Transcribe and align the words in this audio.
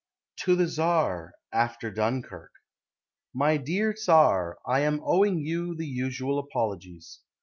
TO 0.35 0.55
THE 0.55 0.67
TSAR 0.67 1.33
(After 1.53 1.91
Dunkirk) 1.91 2.51
My 3.35 3.57
dear 3.57 3.93
Tsar, 3.93 4.57
I 4.65 4.79
am 4.79 4.99
owing 5.03 5.37
you 5.37 5.75
The 5.75 5.85
usual 5.85 6.39
apologies. 6.39 7.19